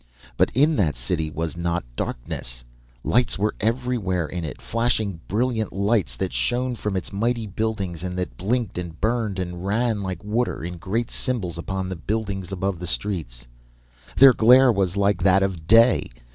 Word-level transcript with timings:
"But 0.35 0.49
in 0.55 0.75
that 0.77 0.95
city 0.95 1.29
was 1.29 1.55
not 1.55 1.83
darkness! 1.95 2.65
Lights 3.03 3.37
were 3.37 3.53
everywhere 3.59 4.25
in 4.25 4.43
it, 4.43 4.59
flashing 4.59 5.19
brilliant 5.27 5.71
lights 5.71 6.15
that 6.15 6.33
shone 6.33 6.73
from 6.73 6.95
its 6.97 7.13
mighty 7.13 7.45
buildings 7.45 8.01
and 8.01 8.17
that 8.17 8.35
blinked 8.35 8.79
and 8.79 8.99
burned 8.99 9.37
and 9.37 9.63
ran 9.63 10.01
like 10.01 10.23
water 10.23 10.63
in 10.65 10.77
great 10.77 11.11
symbols 11.11 11.59
upon 11.59 11.87
the 11.87 11.95
buildings 11.95 12.51
above 12.51 12.79
the 12.79 12.87
streets. 12.87 13.45
Their 14.17 14.33
glare 14.33 14.71
was 14.71 14.97
like 14.97 15.21
that 15.21 15.43
of 15.43 15.67
day! 15.67 16.09